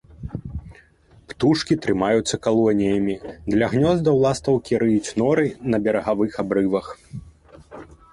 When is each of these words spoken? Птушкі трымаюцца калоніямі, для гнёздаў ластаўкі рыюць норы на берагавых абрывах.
Птушкі 1.33 1.75
трымаюцца 1.85 2.39
калоніямі, 2.47 3.15
для 3.53 3.67
гнёздаў 3.73 4.15
ластаўкі 4.25 4.79
рыюць 4.85 5.11
норы 5.23 5.45
на 5.75 5.81
берагавых 5.89 6.31
абрывах. 6.45 6.87